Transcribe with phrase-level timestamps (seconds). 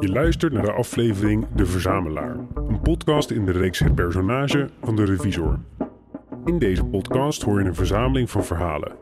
[0.00, 4.96] Je luistert naar de aflevering De Verzamelaar, een podcast in de reeks Het Personage van
[4.96, 5.58] de Revisor.
[6.44, 8.92] In deze podcast hoor je een verzameling van verhalen.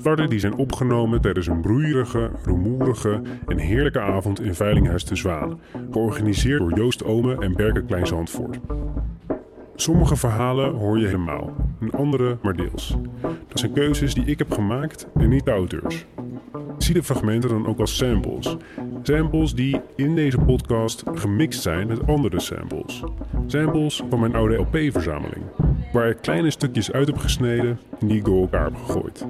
[0.00, 5.60] Flarden die zijn opgenomen tijdens een broeierige, rumoerige en heerlijke avond in Veilinghuis de Zwaan,
[5.90, 8.58] georganiseerd door Joost Ome en Berke Klein Zandvoort.
[9.74, 12.96] Sommige verhalen hoor je helemaal, en andere maar deels.
[13.48, 16.06] Dat zijn keuzes die ik heb gemaakt en niet de auteurs.
[16.78, 18.56] Zie de fragmenten dan ook als samples.
[19.02, 23.02] Samples die in deze podcast gemixt zijn met andere samples.
[23.46, 25.44] Samples van mijn oude LP-verzameling,
[25.92, 29.26] waar ik kleine stukjes uit heb gesneden en die door elkaar heb gegooid.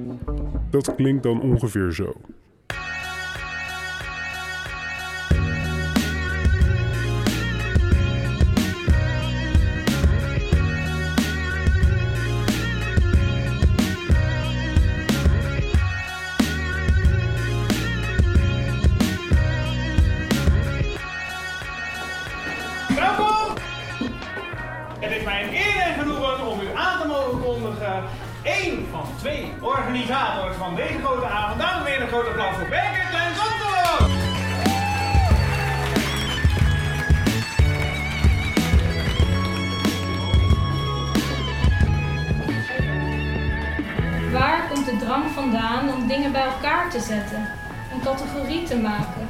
[0.69, 2.13] Dat klinkt dan ongeveer zo.
[44.31, 47.49] Waar komt de drang vandaan om dingen bij elkaar te zetten,
[47.93, 49.27] een categorie te maken,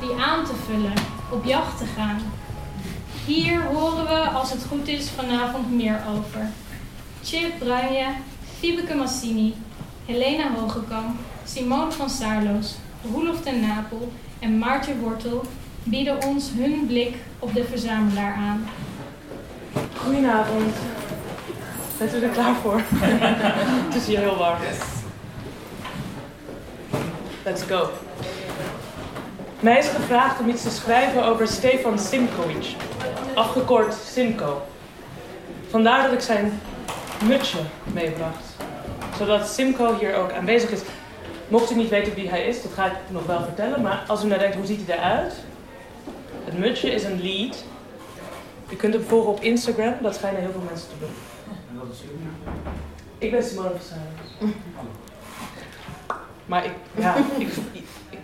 [0.00, 0.92] die aan te vullen,
[1.30, 2.18] op jacht te gaan?
[3.26, 6.48] Hier horen we, als het goed is, vanavond meer over.
[7.22, 8.06] Chip Bruinje,
[8.58, 9.54] Fiebeke Massini,
[10.06, 12.74] Helena Hogekamp, Simone van Saarloos,
[13.04, 15.44] Roelof ten Napel en Maartje Wortel
[15.82, 18.68] bieden ons hun blik op de verzamelaar aan.
[19.96, 20.74] Goedenavond.
[21.98, 22.82] Bent u er klaar voor?
[23.86, 24.58] Het is hier heel warm.
[27.44, 27.90] Let's go.
[29.60, 32.66] Mij is gevraagd om iets te schrijven over Stefan Simkovic,
[33.34, 34.62] afgekort Simco.
[35.70, 36.60] Vandaar dat ik zijn
[37.24, 38.44] mutsje meebracht,
[39.18, 40.80] zodat Simco hier ook aanwezig is.
[41.48, 44.24] Mocht u niet weten wie hij is, dat ga ik nog wel vertellen, maar als
[44.24, 45.34] u nou denkt, hoe ziet hij eruit?
[46.44, 47.64] Het mutsje is een lead.
[48.68, 51.10] U kunt hem volgen op Instagram, dat schijnen heel veel mensen te doen.
[53.18, 53.70] Ik ben Simone
[54.38, 54.54] van.
[56.46, 58.18] Maar ik, ja, ik, ik, ik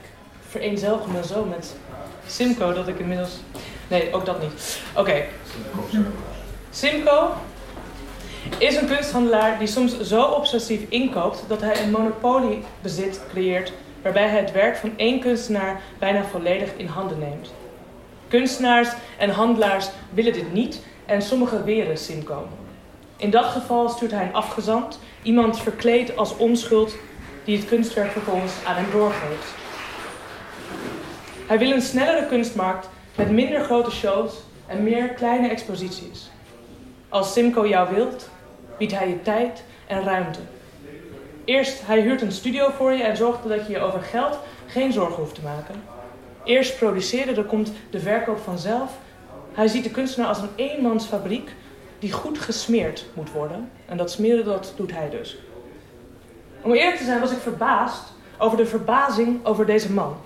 [0.48, 1.76] vereenzelvig me zo met
[2.26, 3.40] Simco dat ik inmiddels...
[3.88, 4.80] Nee, ook dat niet.
[4.94, 5.24] Oké.
[6.70, 7.34] Simco
[8.58, 14.40] is een kunsthandelaar die soms zo obsessief inkoopt dat hij een monopoliebezit creëert waarbij hij
[14.40, 17.54] het werk van één kunstenaar bijna volledig in handen neemt.
[18.28, 22.46] Kunstenaars en handelaars willen dit niet en sommigen weren Simco.
[23.16, 26.94] In dat geval stuurt hij een afgezant, iemand verkleed als onschuld,
[27.44, 29.54] die het kunstwerk vervolgens aan hem doorgeeft.
[31.46, 34.32] Hij wil een snellere kunstmarkt met minder grote shows
[34.66, 36.30] en meer kleine exposities.
[37.08, 38.28] Als Simco jou wilt,
[38.78, 40.38] biedt hij je tijd en ruimte.
[41.44, 44.92] Eerst hij huurt een studio voor je en zorgt dat je je over geld geen
[44.92, 45.82] zorgen hoeft te maken.
[46.44, 48.98] Eerst produceren, dan komt de verkoop vanzelf.
[49.52, 51.50] Hij ziet de kunstenaar als een eenmansfabriek
[51.98, 53.70] die goed gesmeerd moet worden.
[53.86, 55.38] En dat smeren, dat doet hij dus.
[56.62, 58.02] Om eerlijk te zijn was ik verbaasd
[58.38, 60.16] over de verbazing over deze man.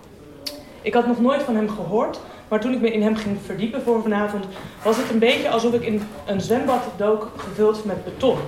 [0.83, 3.83] Ik had nog nooit van hem gehoord, maar toen ik me in hem ging verdiepen
[3.83, 4.45] voor vanavond,
[4.83, 8.39] was het een beetje alsof ik in een zwembad dook gevuld met beton.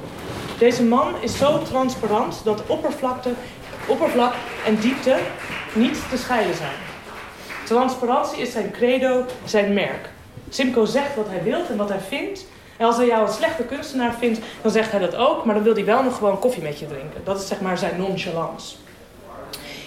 [0.59, 3.31] Deze man is zo transparant dat oppervlakte,
[3.87, 4.35] oppervlak
[4.67, 5.17] en diepte
[5.73, 6.77] niet te scheiden zijn.
[7.65, 10.09] Transparantie is zijn credo, zijn merk.
[10.49, 12.47] Simco zegt wat hij wil en wat hij vindt.
[12.77, 15.65] En als hij jou een slechte kunstenaar vindt, dan zegt hij dat ook, maar dan
[15.65, 17.21] wil hij wel nog gewoon koffie met je drinken.
[17.25, 18.77] Dat is zeg maar zijn nonchalance.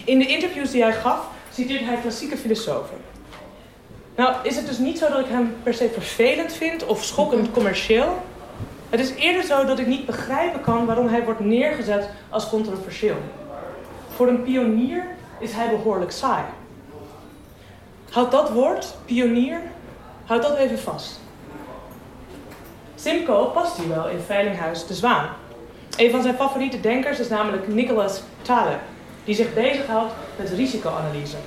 [0.05, 1.19] In de interviews die hij gaf,
[1.53, 3.10] citeert hij klassieke filosofen.
[4.21, 7.51] Nou, is het dus niet zo dat ik hem per se vervelend vind of schokkend
[7.51, 8.21] commercieel.
[8.89, 13.17] Het is eerder zo dat ik niet begrijpen kan waarom hij wordt neergezet als controversieel.
[14.15, 15.05] Voor een pionier
[15.39, 16.43] is hij behoorlijk saai.
[18.09, 19.59] Houd dat woord, pionier,
[20.25, 21.19] houd dat even vast.
[22.95, 25.29] Simco past hier wel in Veilinghuis de Zwaan.
[25.97, 28.79] Een van zijn favoriete denkers is namelijk Nicholas Taleb,
[29.23, 31.37] die zich bezighoudt met risicoanalyse.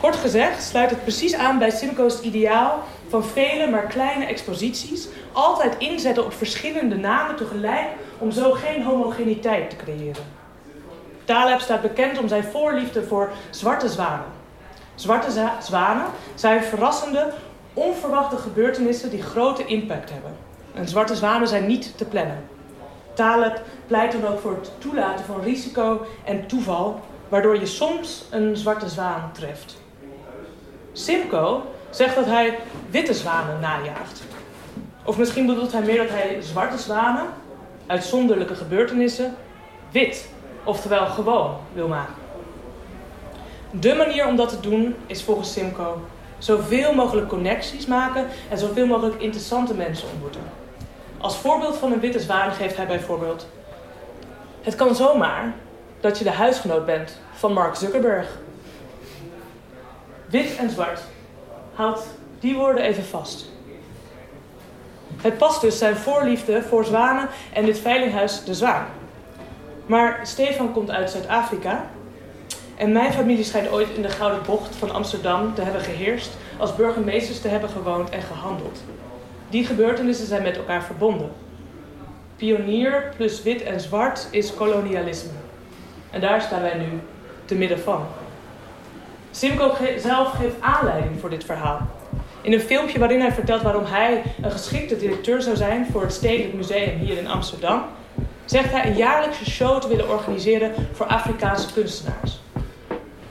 [0.00, 5.78] Kort gezegd sluit het precies aan bij Simco's ideaal van vele maar kleine exposities, altijd
[5.78, 7.88] inzetten op verschillende namen tegelijk
[8.18, 10.24] om zo geen homogeniteit te creëren.
[11.24, 14.26] Taleb staat bekend om zijn voorliefde voor zwarte zwanen.
[14.94, 17.32] Zwarte zwanen zijn verrassende,
[17.74, 20.36] onverwachte gebeurtenissen die grote impact hebben.
[20.74, 22.48] En zwarte zwanen zijn niet te plannen.
[23.14, 28.56] Taleb pleit dan ook voor het toelaten van risico en toeval, waardoor je soms een
[28.56, 29.76] zwarte zwaan treft.
[30.92, 32.58] Simco zegt dat hij
[32.90, 34.22] witte zwanen najaagt.
[35.04, 37.26] Of misschien bedoelt hij meer dat hij zwarte zwanen,
[37.86, 39.36] uitzonderlijke gebeurtenissen,
[39.90, 40.28] wit,
[40.64, 42.14] oftewel gewoon, wil maken.
[43.70, 46.00] De manier om dat te doen is volgens Simco
[46.38, 50.40] zoveel mogelijk connecties maken en zoveel mogelijk interessante mensen ontmoeten.
[51.18, 53.46] Als voorbeeld van een witte zwaan geeft hij bijvoorbeeld:
[54.62, 55.54] Het kan zomaar
[56.00, 58.38] dat je de huisgenoot bent van Mark Zuckerberg.
[60.30, 61.00] Wit en zwart.
[61.74, 62.02] Houd
[62.40, 63.50] die woorden even vast.
[65.16, 68.86] Het past dus zijn voorliefde voor zwanen en dit veilinghuis De Zwaan.
[69.86, 71.84] Maar Stefan komt uit Zuid-Afrika.
[72.76, 76.76] En mijn familie schijnt ooit in de Gouden Bocht van Amsterdam te hebben geheerst, als
[76.76, 78.82] burgemeesters te hebben gewoond en gehandeld.
[79.48, 81.30] Die gebeurtenissen zijn met elkaar verbonden.
[82.36, 85.30] Pionier plus wit en zwart is kolonialisme.
[86.10, 87.00] En daar staan wij nu
[87.44, 88.06] te midden van.
[89.30, 91.88] Simco zelf geeft aanleiding voor dit verhaal.
[92.42, 96.12] In een filmpje waarin hij vertelt waarom hij een geschikte directeur zou zijn voor het
[96.12, 97.82] Stedelijk Museum hier in Amsterdam,
[98.44, 102.40] zegt hij een jaarlijkse show te willen organiseren voor Afrikaanse kunstenaars.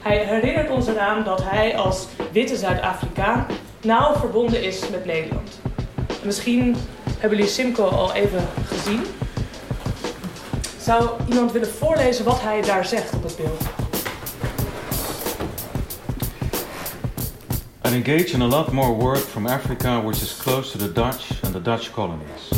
[0.02, 3.46] Hij herinnert ons eraan dat hij als witte Zuid-Afrikaan
[3.80, 5.60] nauw verbonden is met Nederland.
[6.22, 6.76] misschien
[7.18, 9.02] hebben jullie Simco al even gezien.
[10.78, 13.69] Zou iemand willen voorlezen wat hij daar zegt op het beeld?
[17.90, 21.32] And engage in a lot more work from Africa, which is close to the Dutch
[21.42, 22.52] and the Dutch colonies.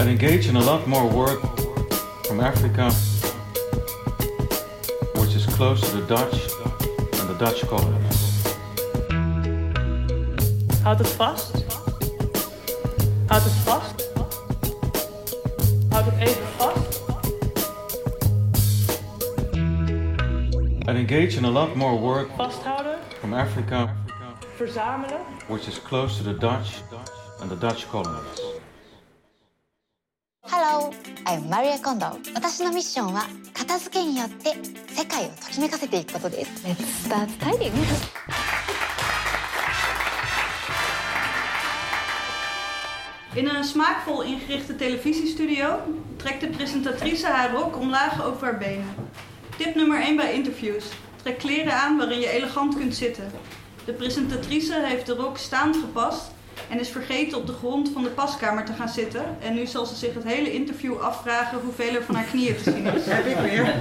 [0.00, 1.40] And engage in a lot more work
[2.26, 2.90] from Africa,
[5.20, 6.34] which is close to the Dutch
[7.20, 8.42] and the Dutch colonies.
[10.82, 11.64] Houd het vast.
[13.26, 13.99] Houd het vast.
[20.99, 22.99] engage in a lot more work Vasthouden.
[23.21, 23.95] from Africa,
[24.57, 25.23] Verzamelen.
[25.47, 26.81] which is close to the Dutch
[27.41, 28.39] and the Dutch colonies.
[30.43, 30.93] Hello,
[31.25, 33.23] I'm Maria Kondo 私のミッションは
[33.53, 34.53] 片付けによって
[34.93, 37.71] 世界をときめかせていくことです Let's start tidying
[43.33, 45.79] In een smaakvol ingerichte televisiestudio
[46.17, 48.95] trekt de presentatrice haar rok omlaag over haar benen.
[49.60, 50.84] Tip nummer 1 bij interviews.
[51.22, 53.30] Trek kleren aan waarin je elegant kunt zitten.
[53.84, 56.30] De presentatrice heeft de rok staand gepast
[56.68, 59.36] en is vergeten op de grond van de paskamer te gaan zitten.
[59.40, 62.62] En nu zal ze zich het hele interview afvragen hoeveel er van haar knieën te
[62.62, 63.04] zien is.
[63.14, 63.74] Heb ik weer.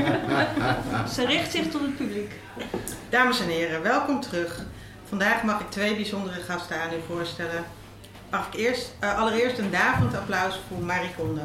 [1.14, 2.32] Ze richt zich tot het publiek.
[3.10, 4.66] Dames en heren, welkom terug.
[5.08, 7.66] Vandaag mag ik twee bijzondere gasten aan u voorstellen.
[8.30, 11.42] Mag ik eerst, uh, allereerst een daverend applaus voor Marie Kondo.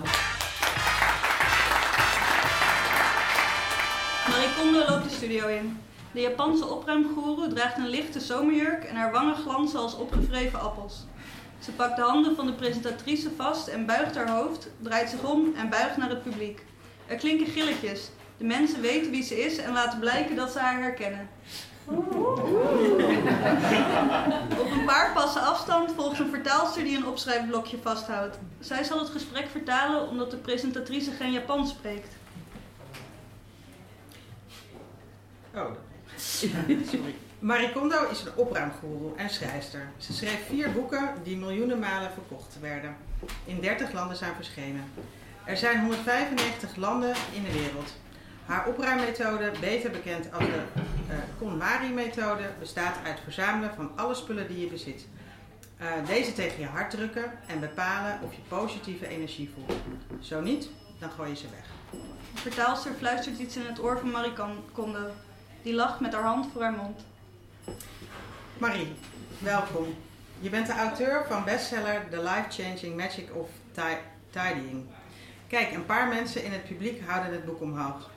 [4.29, 5.79] Marie loopt de studio in.
[6.13, 11.05] De Japanse opruimgoeroe draagt een lichte zomerjurk en haar wangen glanzen als opgevreven appels.
[11.59, 15.55] Ze pakt de handen van de presentatrice vast en buigt haar hoofd, draait zich om
[15.57, 16.65] en buigt naar het publiek.
[17.07, 18.11] Er klinken gilletjes.
[18.37, 21.29] De mensen weten wie ze is en laten blijken dat ze haar herkennen.
[24.59, 28.39] Op een paar passen afstand volgt een vertaalster die een opschrijfblokje vasthoudt.
[28.61, 32.17] Zij zal het gesprek vertalen omdat de presentatrice geen Japans spreekt.
[35.57, 35.71] Oh,
[36.17, 37.15] sorry.
[37.39, 39.89] Marie Kondo is een opruimgoeroe en schrijfster.
[39.97, 42.97] Ze schreef vier boeken die miljoenen malen verkocht werden.
[43.45, 44.85] In 30 landen zijn verschenen.
[45.45, 47.93] Er zijn 195 landen in de wereld.
[48.47, 50.63] Haar opruimmethode, beter bekend als de
[51.11, 55.07] uh, KonMari-methode, bestaat uit verzamelen van alle spullen die je bezit.
[55.81, 59.79] Uh, deze tegen je hart drukken en bepalen of je positieve energie voelt.
[60.21, 60.69] Zo niet,
[60.99, 62.01] dan gooi je ze weg.
[62.35, 64.33] Vertaalster fluistert iets in het oor van Marie
[64.73, 65.11] Kondo.
[65.65, 67.01] Die lacht met haar hand voor haar mond.
[68.59, 68.93] Marie,
[69.39, 69.95] welkom.
[70.41, 73.49] Je bent de auteur van bestseller The Life-Changing Magic of
[74.31, 74.85] Tidying.
[75.47, 78.11] Kijk, een paar mensen in het publiek houden het boek omhoog.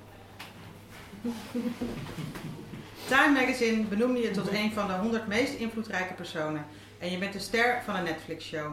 [3.07, 6.65] Time Magazine benoemde je tot een van de 100 meest invloedrijke personen.
[6.99, 8.71] En je bent de ster van een Netflix-show.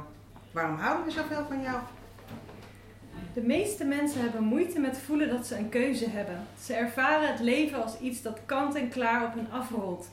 [0.52, 1.78] Waarom houden we zoveel van jou?
[3.34, 6.46] De meeste mensen hebben moeite met voelen dat ze een keuze hebben.
[6.62, 10.08] Ze ervaren het leven als iets dat kant en klaar op hen afrolt.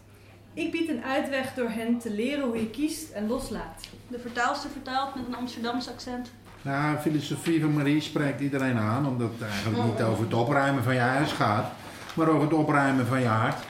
[0.53, 3.87] Ik bied een uitweg door hen te leren hoe je kiest en loslaat.
[4.07, 6.31] De vertaalster vertaalt met een Amsterdams accent.
[6.61, 10.93] Nou, filosofie van Marie spreekt iedereen aan, omdat het eigenlijk niet over het opruimen van
[10.93, 11.71] je huis gaat,
[12.13, 13.63] maar over het opruimen van je hart.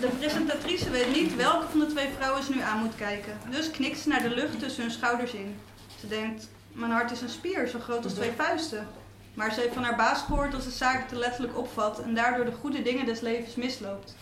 [0.00, 3.32] De presentatrice weet niet welke van de twee vrouwen ze nu aan moet kijken.
[3.50, 5.56] Dus knikt ze naar de lucht tussen hun schouders in.
[6.00, 8.88] Ze denkt, Mijn hart is een spier, zo groot als twee vuisten.
[9.34, 12.44] Maar ze heeft van haar baas gehoord dat ze zaken te letterlijk opvat en daardoor
[12.44, 14.16] de goede dingen des levens misloopt.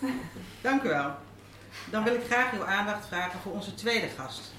[0.60, 1.14] Dank u wel.
[1.90, 4.52] Dan wil ik graag uw aandacht vragen voor onze tweede gast.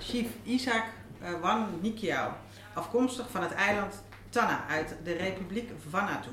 [0.00, 0.84] Chief Isaac
[1.22, 2.32] uh, Wan Nikiao,
[2.74, 6.30] afkomstig van het eiland Tanna uit de Republiek Vanuatu.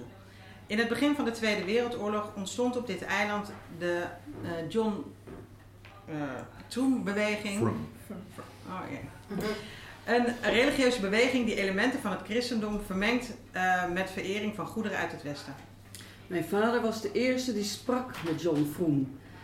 [0.68, 4.04] In het begin van de Tweede Wereldoorlog ontstond op dit eiland de
[4.44, 5.14] uh, John
[6.10, 6.16] uh,
[6.68, 7.62] Troem-beweging.
[7.62, 9.48] Oh, yeah.
[10.08, 15.12] Een religieuze beweging die elementen van het christendom vermengt uh, met verering van goederen uit
[15.12, 15.56] het Westen.
[16.28, 19.04] Mijn vader was de eerste die sprak met John Froome.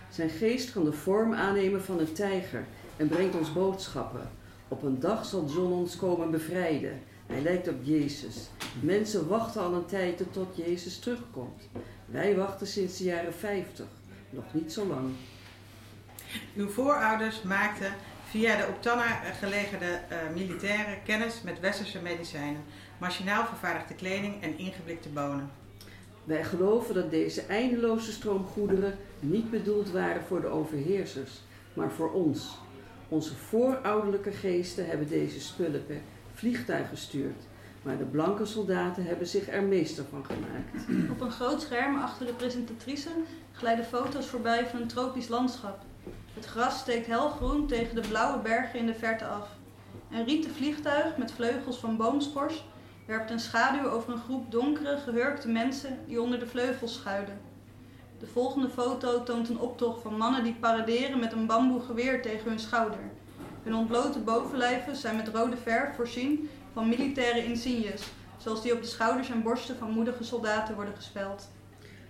[0.10, 2.65] Zijn geest kan de vorm aannemen van een tijger
[2.98, 4.29] en brengt ons boodschappen.
[4.67, 7.01] Op een dag zal John ons komen bevrijden.
[7.27, 8.50] Hij lijkt op Jezus.
[8.82, 11.62] Mensen wachten al een tijd tot Jezus terugkomt.
[12.05, 13.86] Wij wachten sinds de jaren 50.
[14.29, 15.12] Nog niet zo lang.
[16.55, 17.93] Uw voorouders maakten
[18.34, 22.63] via de op Tanna gelegerde uh, militairen kennis met westerse medicijnen,
[22.98, 25.52] machinaal vervaardigde kleding en ingeblikte bonen.
[26.24, 31.32] Wij geloven dat deze eindeloze stroom goederen niet bedoeld waren voor de overheersers,
[31.74, 32.58] maar voor ons.
[33.10, 36.02] Onze voorouderlijke geesten hebben deze spullen per
[36.34, 37.44] vliegtuig gestuurd,
[37.82, 41.10] maar de blanke soldaten hebben zich er meester van gemaakt.
[41.12, 43.10] Op een groot scherm achter de presentatrice
[43.52, 45.86] glijden foto's voorbij van een tropisch landschap.
[46.34, 49.50] Het gras steekt helgroen tegen de blauwe bergen in de verte af.
[50.12, 52.63] Een rieten vliegtuig met vleugels van boomschors
[53.08, 57.40] werpt een schaduw over een groep donkere, gehurkte mensen die onder de vleugels schuilen.
[58.20, 62.50] De volgende foto toont een optocht van mannen die paraderen met een bamboe geweer tegen
[62.50, 63.00] hun schouder.
[63.63, 68.04] Hun ontblote bovenlijven zijn met rode verf voorzien van militaire insignes,
[68.38, 71.50] zoals die op de schouders en borsten van moedige soldaten worden gespeld.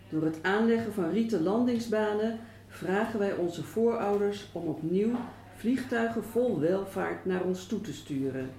[0.10, 2.40] Door het aanleggen van rieten landingsbanen
[2.84, 5.16] vragen wij onze voorouders om opnieuw
[5.58, 8.50] vliegtuigen vol welvaart naar ons toe te sturen.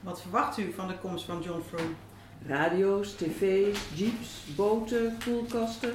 [0.00, 1.94] Wat verwacht u van de komst van John Froome?
[2.46, 5.92] Radio's, tv's, jeeps, boten, koelkasten,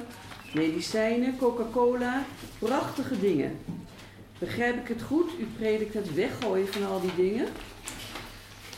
[0.54, 2.24] medicijnen, Coca-Cola,
[2.58, 3.58] prachtige dingen.
[4.38, 5.30] Begrijp ik het goed?
[5.38, 7.46] U predikt het weggooien van al die dingen?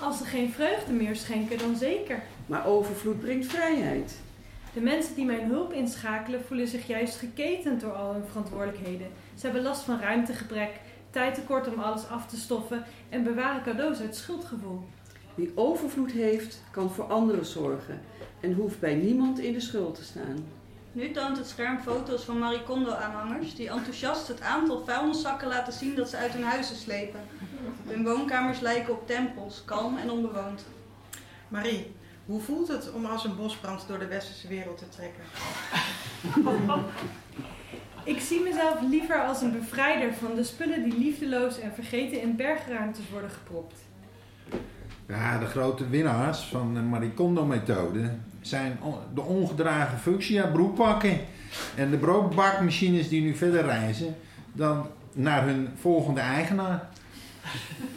[0.00, 2.22] Als ze geen vreugde meer schenken, dan zeker.
[2.46, 4.20] Maar overvloed brengt vrijheid.
[4.72, 9.06] De mensen die mijn hulp inschakelen voelen zich juist geketend door al hun verantwoordelijkheden.
[9.34, 14.00] Ze hebben last van ruimtegebrek, tijd tekort om alles af te stoffen en bewaren cadeaus
[14.00, 14.84] uit schuldgevoel.
[15.34, 18.00] Wie overvloed heeft, kan voor anderen zorgen
[18.40, 20.44] en hoeft bij niemand in de schuld te staan.
[20.92, 25.94] Nu toont het scherm foto's van Marie Kondo-aanhangers die enthousiast het aantal vuilniszakken laten zien
[25.94, 27.20] dat ze uit hun huizen slepen.
[27.86, 30.64] Hun woonkamers lijken op tempels, kalm en onbewoond.
[31.48, 31.92] Marie,
[32.26, 35.22] hoe voelt het om als een bosbrand door de westerse wereld te trekken?
[38.04, 42.36] Ik zie mezelf liever als een bevrijder van de spullen die liefdeloos en vergeten in
[42.36, 43.80] bergruimtes worden gepropt.
[45.06, 48.10] Ja, de grote winnaars van de Marie Kondo-methode
[48.40, 48.78] zijn
[49.14, 51.20] de ongedragen fuchsia broekpakken
[51.74, 54.16] en de broodbakmachines die nu verder reizen
[54.52, 56.88] dan naar hun volgende eigenaar.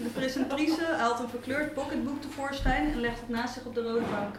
[0.04, 4.06] De presentatrice haalt een verkleurd pocketboek tevoorschijn en legt het naast zich op de rode
[4.06, 4.36] bank.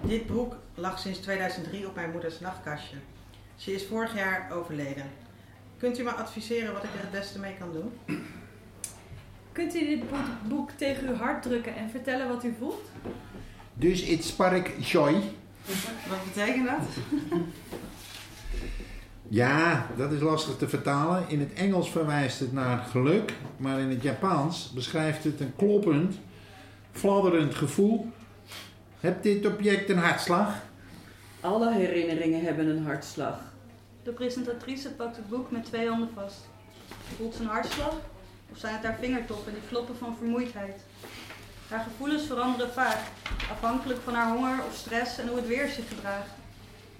[0.00, 2.96] Dit boek lag sinds 2003 op mijn moeders nachtkastje.
[3.56, 5.10] Ze is vorig jaar overleden.
[5.78, 8.18] Kunt u me adviseren wat ik er het beste mee kan doen?
[9.52, 10.02] Kunt u dit
[10.48, 12.90] boek tegen uw hart drukken en vertellen wat u voelt?
[13.74, 15.12] Dus it spark joy.
[16.08, 16.82] Wat betekent dat?
[19.30, 21.24] Ja, dat is lastig te vertalen.
[21.28, 26.14] In het Engels verwijst het naar geluk, maar in het Japans beschrijft het een kloppend,
[26.92, 28.12] fladderend gevoel.
[29.00, 30.54] Hebt dit object een hartslag?
[31.40, 33.38] Alle herinneringen hebben een hartslag.
[34.02, 36.48] De presentatrice pakt het boek met twee handen vast.
[37.16, 37.94] Voelt ze een hartslag?
[38.52, 40.80] Of zijn het haar vingertoppen die floppen van vermoeidheid?
[41.68, 42.98] Haar gevoelens veranderen vaak,
[43.50, 46.37] afhankelijk van haar honger of stress en hoe het weer zich gedraagt.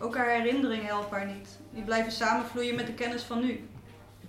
[0.00, 1.58] Ook haar herinneringen helpen haar niet.
[1.70, 3.68] Die blijven samenvloeien met de kennis van nu.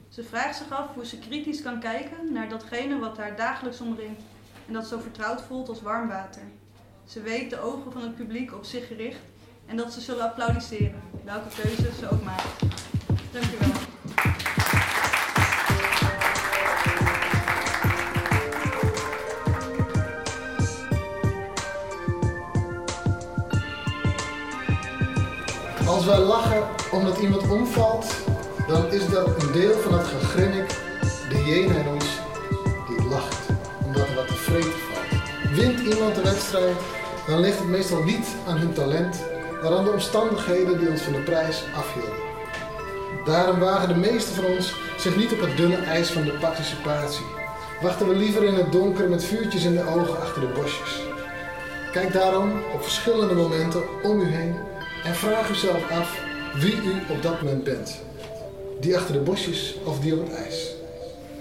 [0.10, 4.22] Ze vraagt zich af hoe ze kritisch kan kijken naar datgene wat haar dagelijks omringt
[4.68, 6.42] en dat zo vertrouwd voelt als warm water.
[7.06, 9.22] Ze weet de ogen van het publiek op zich gericht
[9.66, 12.60] en dat ze zullen applaudisseren, welke keuze ze ook maakt.
[13.32, 14.59] Dank u wel.
[26.00, 28.06] Als wij lachen omdat iemand omvalt,
[28.68, 30.68] dan is dat een deel van het gegrinnik,
[31.30, 32.06] de jene in ons,
[32.88, 33.38] die lacht
[33.86, 35.56] omdat er wat te valt.
[35.56, 36.76] Wint iemand de wedstrijd,
[37.28, 39.24] dan ligt het meestal niet aan hun talent,
[39.62, 42.24] maar aan de omstandigheden die ons van de prijs afhielden.
[43.26, 47.26] Daarom wagen de meesten van ons zich niet op het dunne ijs van de participatie.
[47.82, 51.02] wachten we liever in het donker met vuurtjes in de ogen achter de bosjes.
[51.92, 54.56] Kijk daarom op verschillende momenten om u heen
[55.10, 56.20] en vraag uzelf af
[56.54, 58.02] wie u op dat moment bent.
[58.80, 60.68] Die achter de bosjes of die op het ijs.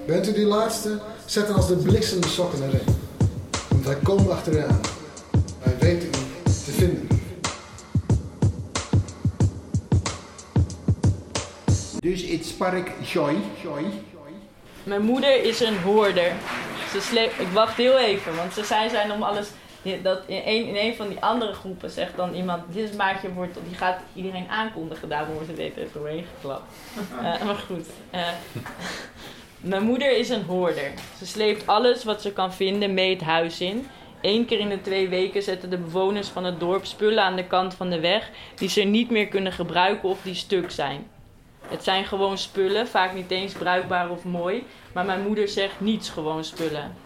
[0.06, 2.96] Bent u die laatste, zet dan als de bliksem de sokken erin.
[3.68, 4.80] Want wij komen achter u aan.
[5.62, 7.08] Wij weten u te vinden.
[12.00, 13.36] Dus het spark joy.
[13.62, 13.84] joy.
[14.82, 16.32] Mijn moeder is een hoorder.
[16.92, 19.48] Ze sleep, ik wacht heel even, want ze zijn, zijn om alles.
[20.02, 23.32] Dat in, een, in een van die andere groepen zegt dan iemand: Dit is maatje
[23.32, 25.08] wortel, die gaat iedereen aankondigen.
[25.08, 26.72] Daarom wordt het even doorheen geklapt.
[27.16, 27.86] Uh, maar goed.
[28.14, 28.28] Uh,
[29.60, 30.92] mijn moeder is een hoorder.
[31.18, 33.86] Ze sleept alles wat ze kan vinden mee het huis in.
[34.20, 37.46] Eén keer in de twee weken zetten de bewoners van het dorp spullen aan de
[37.46, 41.06] kant van de weg die ze niet meer kunnen gebruiken of die stuk zijn.
[41.68, 46.10] Het zijn gewoon spullen, vaak niet eens bruikbaar of mooi, maar mijn moeder zegt niets
[46.10, 46.96] gewoon spullen.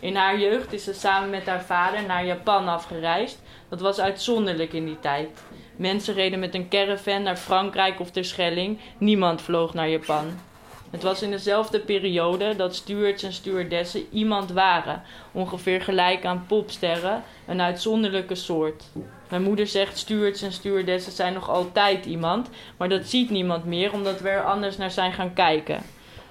[0.00, 3.42] In haar jeugd is ze samen met haar vader naar Japan afgereisd.
[3.68, 5.28] Dat was uitzonderlijk in die tijd.
[5.76, 8.78] Mensen reden met een caravan naar Frankrijk of Terschelling.
[8.98, 10.38] Niemand vloog naar Japan.
[10.90, 15.02] Het was in dezelfde periode dat stewards en stewardessen iemand waren,
[15.32, 18.84] ongeveer gelijk aan popsterren, een uitzonderlijke soort.
[19.28, 23.92] Mijn moeder zegt stewards en stewardessen zijn nog altijd iemand, maar dat ziet niemand meer
[23.92, 25.82] omdat we er anders naar zijn gaan kijken.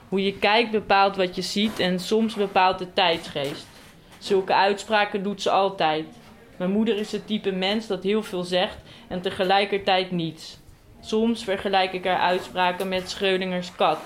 [0.10, 3.68] Hoe je kijkt bepaalt wat je ziet en soms bepaalt de tijdsgeest.
[4.18, 6.06] Zulke uitspraken doet ze altijd.
[6.58, 10.60] Mijn moeder is het type mens dat heel veel zegt en tegelijkertijd niets.
[11.02, 14.00] Soms vergelijk ik haar uitspraken met Schreudingers kat.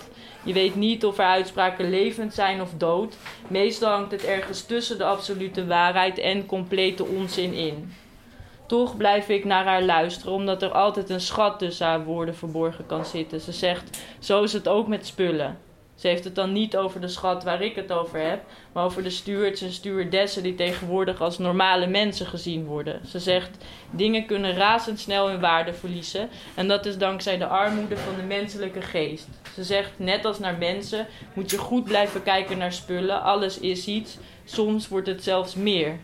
[0.44, 3.18] Je weet niet of haar uitspraken levend zijn of dood.
[3.48, 7.94] Meestal hangt het ergens tussen de absolute waarheid en complete onzin in.
[8.68, 12.86] Toch blijf ik naar haar luisteren, omdat er altijd een schat tussen haar woorden verborgen
[12.86, 13.42] kan zitten.
[13.42, 15.58] Ze zegt: Zo is het ook met spullen.
[16.04, 19.04] Ze heeft het dan niet over de schat waar ik het over heb, maar over
[19.04, 23.08] de stewards en stewardessen die tegenwoordig als normale mensen gezien worden.
[23.08, 23.50] Ze zegt:
[23.92, 28.82] Dingen kunnen razendsnel hun waarde verliezen en dat is dankzij de armoede van de menselijke
[28.82, 29.28] geest.
[29.54, 33.22] Ze zegt: Net als naar mensen moet je goed blijven kijken naar spullen.
[33.22, 36.00] Alles is iets, soms wordt het zelfs meer.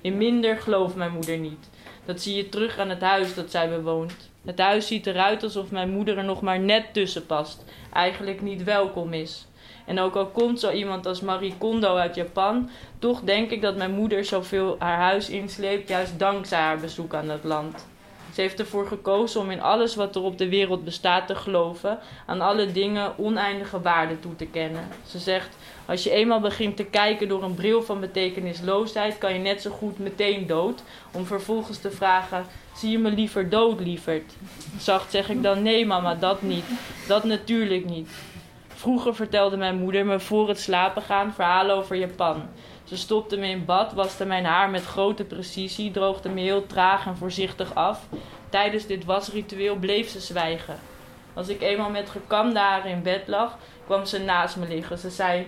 [0.00, 1.70] In minder gelooft mijn moeder niet.
[2.04, 4.32] Dat zie je terug aan het huis dat zij bewoont.
[4.44, 8.64] Het huis ziet eruit alsof mijn moeder er nog maar net tussen past, eigenlijk niet
[8.64, 9.46] welkom is.
[9.86, 13.76] En ook al komt zo iemand als Marie Kondo uit Japan, toch denk ik dat
[13.76, 17.86] mijn moeder zoveel haar huis insleept, juist dankzij haar bezoek aan dat land.
[18.34, 21.98] Ze heeft ervoor gekozen om in alles wat er op de wereld bestaat te geloven,
[22.26, 24.88] aan alle dingen oneindige waarde toe te kennen.
[25.06, 29.38] Ze zegt: Als je eenmaal begint te kijken door een bril van betekenisloosheid, kan je
[29.38, 34.32] net zo goed meteen dood, om vervolgens te vragen: Zie je me liever dood, lieverd?
[34.78, 36.64] Zacht zeg ik dan: Nee, mama, dat niet.
[37.08, 38.08] Dat natuurlijk niet.
[38.68, 42.42] Vroeger vertelde mijn moeder me voor het slapen gaan verhalen over Japan.
[42.84, 47.06] Ze stopte me in bad, waste mijn haar met grote precisie, droogde me heel traag
[47.06, 48.06] en voorzichtig af.
[48.48, 50.78] Tijdens dit wasritueel bleef ze zwijgen.
[51.34, 54.98] Als ik eenmaal met gekamde haren in bed lag, kwam ze naast me liggen.
[54.98, 55.46] Ze zei: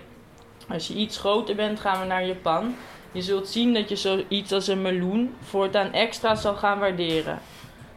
[0.69, 2.75] Als je iets groter bent, gaan we naar Japan.
[3.11, 7.39] Je zult zien dat je zoiets als een meloen voortaan extra zal gaan waarderen.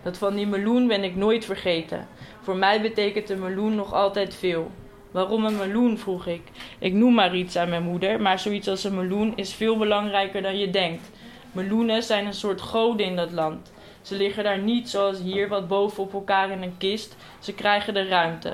[0.03, 2.09] Dat van die meloen ben ik nooit vergeten.
[2.43, 4.71] Voor mij betekent een meloen nog altijd veel.
[5.11, 5.99] Waarom een meloen?
[5.99, 6.43] vroeg ik.
[6.79, 10.43] Ik noem maar iets aan mijn moeder, maar zoiets als een meloen is veel belangrijker
[10.43, 11.11] dan je denkt.
[11.53, 13.73] Meloenen zijn een soort goden in dat land.
[14.03, 17.17] Ze liggen daar niet zoals hier, wat boven op elkaar in een kist.
[17.39, 18.53] Ze krijgen de ruimte.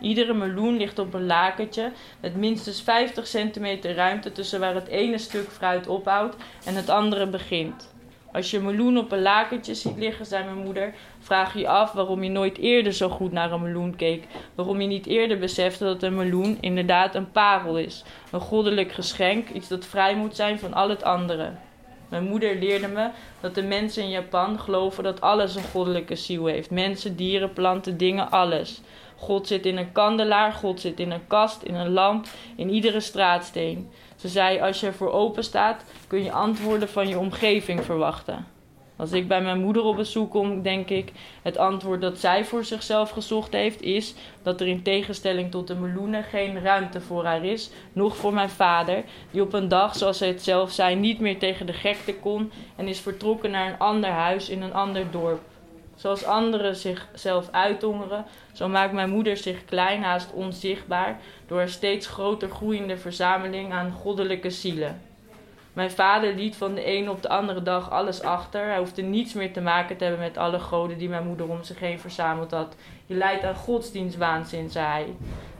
[0.00, 5.18] Iedere meloen ligt op een lakentje met minstens 50 centimeter ruimte tussen waar het ene
[5.18, 7.96] stuk fruit ophoudt en het andere begint.
[8.32, 12.22] Als je meloen op een lakentje ziet liggen, zei mijn moeder, vraag je af waarom
[12.22, 14.24] je nooit eerder zo goed naar een meloen keek.
[14.54, 18.04] Waarom je niet eerder besefte dat een meloen inderdaad een parel is.
[18.30, 21.52] Een goddelijk geschenk, iets dat vrij moet zijn van al het andere.
[22.08, 23.08] Mijn moeder leerde me
[23.40, 26.70] dat de mensen in Japan geloven dat alles een goddelijke ziel heeft.
[26.70, 28.80] Mensen, dieren, planten, dingen, alles.
[29.18, 32.26] God zit in een kandelaar, God zit in een kast, in een lamp,
[32.56, 33.90] in iedere straatsteen.
[34.16, 38.46] Ze zei: Als je ervoor open staat, kun je antwoorden van je omgeving verwachten.
[38.96, 42.64] Als ik bij mijn moeder op bezoek kom, denk ik: het antwoord dat zij voor
[42.64, 47.44] zichzelf gezocht heeft, is dat er in tegenstelling tot de meloenen geen ruimte voor haar
[47.44, 51.20] is, nog voor mijn vader, die op een dag, zoals zij het zelf zei, niet
[51.20, 55.10] meer tegen de gekte kon en is vertrokken naar een ander huis in een ander
[55.10, 55.40] dorp.
[55.98, 62.06] Zoals anderen zichzelf uithongeren, zo maakt mijn moeder zich klein, haast onzichtbaar, door een steeds
[62.06, 65.00] groter groeiende verzameling aan goddelijke zielen.
[65.72, 68.64] Mijn vader liet van de ene op de andere dag alles achter.
[68.64, 71.64] Hij hoefde niets meer te maken te hebben met alle goden die mijn moeder om
[71.64, 72.74] zich heen verzameld had.
[73.06, 75.14] Je leidt aan godsdienstwaanzin, zei hij.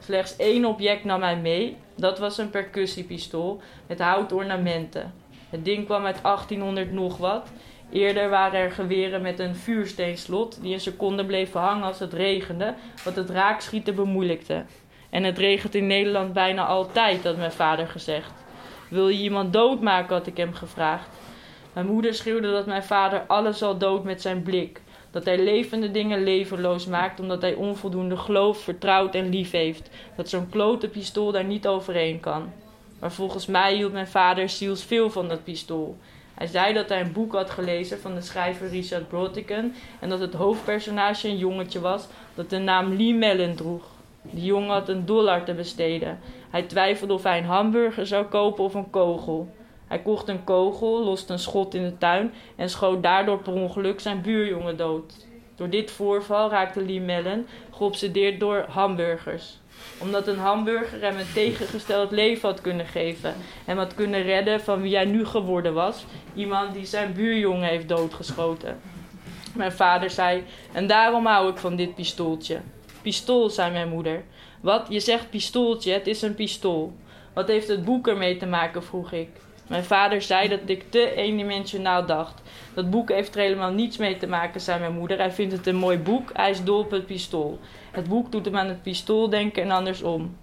[0.05, 5.14] Slechts één object nam hij mee, Dat was een percussiepistool met houtornamenten.
[5.51, 7.48] Het ding kwam uit 1800 nog wat.
[7.92, 12.74] Eerder waren er geweren met een vuursteenslot die een seconde bleven hangen als het regende,
[13.05, 14.64] wat het raakschieten bemoeilijkte.
[15.11, 18.33] En het regent in Nederland bijna altijd, had mijn vader gezegd.
[18.90, 21.09] Wil je iemand doodmaken, had ik hem gevraagd.
[21.72, 24.81] Mijn moeder schreeuwde dat mijn vader alles al dood met zijn blik.
[25.11, 29.90] Dat hij levende dingen levenloos maakt omdat hij onvoldoende gelooft, vertrouwt en lief heeft.
[30.16, 32.53] Dat zo'n klote pistool daar niet overheen kan.
[33.01, 35.96] Maar volgens mij hield mijn vader ziels veel van dat pistool.
[36.38, 40.20] Hij zei dat hij een boek had gelezen van de schrijver Richard Brautigan en dat
[40.20, 43.85] het hoofdpersonage een jongetje was dat de naam Lee Mellon droeg.
[44.22, 46.18] Die jongen had een dollar te besteden.
[46.51, 49.55] Hij twijfelde of hij een hamburger zou kopen of een kogel.
[49.87, 54.01] Hij kocht een kogel, loste een schot in de tuin en schoot daardoor per ongeluk
[54.01, 55.27] zijn buurjongen dood.
[55.57, 59.59] Door dit voorval raakte Lee Mellon geobsedeerd door hamburgers.
[59.98, 63.34] Omdat een hamburger hem een tegengesteld leven had kunnen geven.
[63.64, 66.04] Hem had kunnen redden van wie hij nu geworden was.
[66.34, 68.80] Iemand die zijn buurjongen heeft doodgeschoten.
[69.54, 72.60] Mijn vader zei, en daarom hou ik van dit pistooltje.
[73.02, 74.24] Pistool, zei mijn moeder.
[74.60, 74.86] Wat?
[74.88, 76.96] Je zegt pistooltje, het is een pistool.
[77.32, 79.28] Wat heeft het boek ermee te maken, vroeg ik.
[79.68, 82.42] Mijn vader zei dat ik te eendimensionaal dacht.
[82.74, 85.18] Dat boek heeft er helemaal niets mee te maken, zei mijn moeder.
[85.18, 87.59] Hij vindt het een mooi boek, hij is dol op het pistool.
[87.90, 90.37] Het boek doet hem aan het pistool denken en andersom.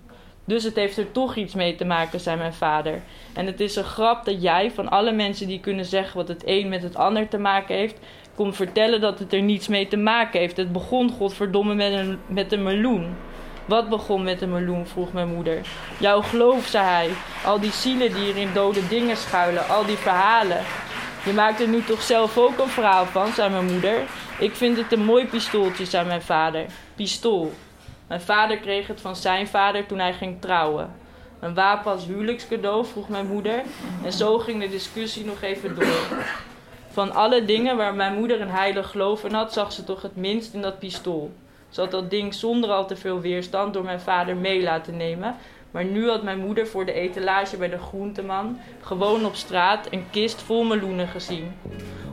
[0.46, 3.02] Dus het heeft er toch iets mee te maken, zei mijn vader.
[3.34, 6.44] En het is een grap dat jij, van alle mensen die kunnen zeggen wat het
[6.46, 7.98] een met het ander te maken heeft,
[8.36, 10.58] komt vertellen dat het er niets mee te maken heeft.
[10.58, 13.16] Het begon, godverdomme, met een, met een meloen.
[13.65, 14.88] Wat begon met een meloen?
[14.88, 15.62] vroeg mijn moeder.
[15.99, 17.10] Jouw geloof, zei hij.
[17.45, 20.63] Al die zielen die er in dode dingen schuilen, al die verhalen.
[21.25, 24.01] Je maakt er nu toch zelf ook een verhaal van, zei mijn moeder.
[24.39, 26.65] Ik vind het een mooi pistooltje, zei mijn vader.
[26.95, 27.54] Pistool.
[28.08, 30.93] Mijn vader kreeg het van zijn vader toen hij ging trouwen.
[31.39, 33.62] Een wapen als huwelijkscadeau, vroeg mijn moeder.
[34.04, 36.25] En zo ging de discussie nog even door.
[36.91, 40.15] Van alle dingen waar mijn moeder een heilig geloof in had, zag ze toch het
[40.15, 41.32] minst in dat pistool.
[41.76, 45.36] Had dat ding zonder al te veel weerstand door mijn vader mee laten nemen.
[45.76, 50.06] Maar nu had mijn moeder voor de etalage bij de groenteman gewoon op straat een
[50.12, 51.52] kist vol meloenen gezien.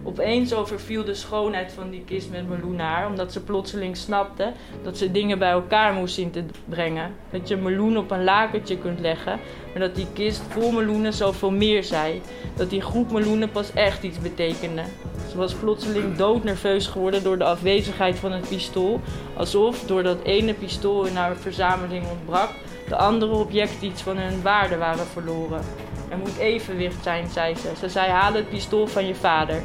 [0.02, 4.98] Opeens overviel de schoonheid van die kist met meloenen haar, omdat ze plotseling snapte dat
[4.98, 7.14] ze dingen bij elkaar moest zien te brengen.
[7.30, 9.38] Dat je meloen op een lakentje kunt leggen,
[9.72, 12.20] maar dat die kist vol meloenen zoveel meer zei.
[12.56, 14.82] Dat die groep meloenen pas echt iets betekende.
[15.30, 19.00] Ze was plotseling doodnerveus geworden door de afwezigheid van het pistool,
[19.36, 22.50] alsof door dat ene pistool in haar verzameling ontbrak,
[22.88, 25.64] de andere objecten iets van hun waarde waren verloren.
[26.08, 27.72] Er moet evenwicht zijn, zei ze.
[27.78, 29.62] Ze zei: haal het pistool van je vader.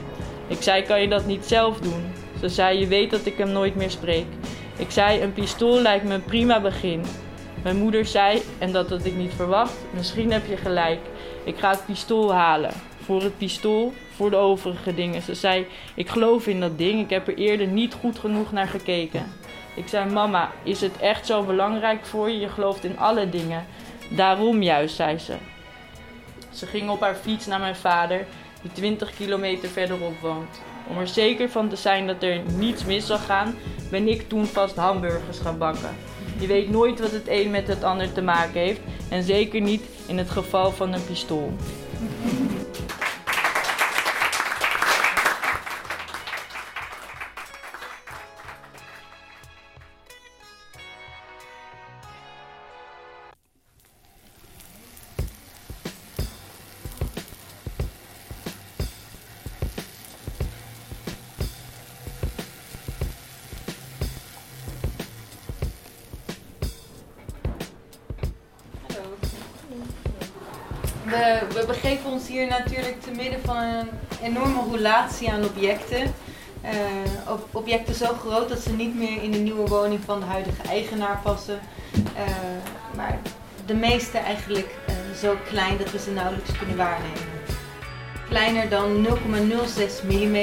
[0.47, 2.11] Ik zei: kan je dat niet zelf doen?
[2.39, 4.25] Ze zei: je weet dat ik hem nooit meer spreek.
[4.77, 7.03] Ik zei: een pistool lijkt me een prima begin.
[7.63, 10.99] Mijn moeder zei, en dat had ik niet verwacht: misschien heb je gelijk.
[11.43, 12.71] Ik ga het pistool halen.
[13.03, 15.21] Voor het pistool, voor de overige dingen.
[15.21, 17.01] Ze zei: ik geloof in dat ding.
[17.01, 19.25] Ik heb er eerder niet goed genoeg naar gekeken.
[19.77, 22.39] Ik zei: Mama, is het echt zo belangrijk voor je?
[22.39, 23.65] Je gelooft in alle dingen.
[24.09, 25.33] Daarom juist, zei ze.
[26.49, 28.25] Ze ging op haar fiets naar mijn vader,
[28.61, 30.61] die 20 kilometer verderop woont.
[30.87, 33.55] Om er zeker van te zijn dat er niets mis zal gaan,
[33.89, 35.95] ben ik toen vast hamburgers gaan bakken.
[36.39, 39.83] Je weet nooit wat het een met het ander te maken heeft, en zeker niet
[40.07, 41.53] in het geval van een pistool.
[75.31, 76.13] Aan objecten.
[76.61, 76.73] Eh,
[77.29, 80.61] ob- objecten zo groot dat ze niet meer in de nieuwe woning van de huidige
[80.69, 81.59] eigenaar passen.
[82.15, 82.23] Eh,
[82.95, 83.19] maar
[83.65, 87.35] de meeste eigenlijk eh, zo klein dat we ze nauwelijks kunnen waarnemen.
[88.29, 90.35] Kleiner dan 0,06 mm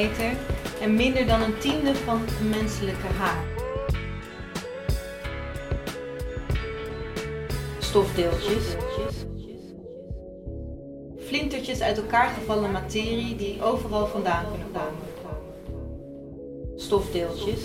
[0.81, 3.45] en minder dan een tiende van een menselijke haar.
[7.79, 8.65] Stofdeeltjes.
[11.35, 15.03] Flintertjes uit elkaar gevallen materie die overal vandaan kunnen komen.
[16.77, 17.61] Stofdeeltjes.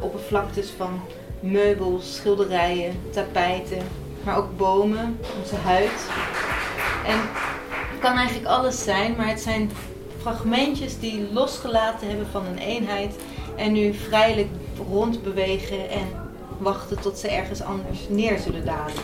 [0.00, 1.00] Oppervlaktes van
[1.40, 3.82] meubels, schilderijen, tapijten,
[4.24, 6.08] maar ook bomen, onze huid.
[7.06, 7.18] En
[7.90, 9.70] het kan eigenlijk alles zijn, maar het zijn
[10.18, 13.14] fragmentjes die losgelaten hebben van een eenheid
[13.56, 14.48] en nu vrijelijk
[14.90, 16.06] rondbewegen en
[16.58, 19.02] wachten tot ze ergens anders neer zullen dalen.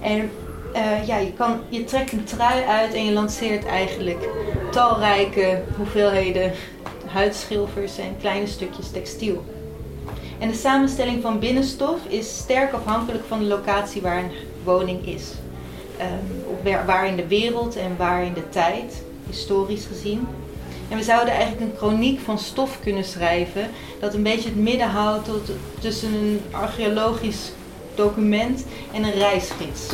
[0.00, 0.30] En
[0.72, 4.28] eh, ja, je, kan, je trekt een trui uit en je lanceert eigenlijk
[4.70, 6.52] talrijke hoeveelheden
[7.06, 9.44] huidschilfers en kleine stukjes textiel.
[10.38, 14.30] En de samenstelling van binnenstof is sterk afhankelijk van de locatie waar een
[14.64, 15.32] woning is.
[16.00, 20.26] Um, waar in de wereld en waar in de tijd, historisch gezien.
[20.88, 24.88] En we zouden eigenlijk een chroniek van stof kunnen schrijven dat een beetje het midden
[24.88, 25.28] houdt
[25.80, 27.52] tussen een archeologisch
[27.94, 29.88] document en een reisgids.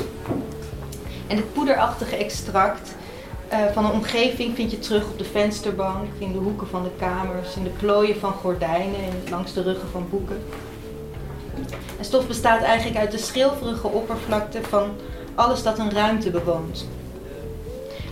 [1.26, 2.94] En het poederachtige extract
[3.52, 6.90] uh, van een omgeving vind je terug op de vensterbank, in de hoeken van de
[6.98, 10.42] kamers, in de plooien van gordijnen en langs de ruggen van boeken.
[11.98, 14.90] En stof bestaat eigenlijk uit de schilferige oppervlakte van
[15.34, 16.88] alles dat een ruimte bewoont.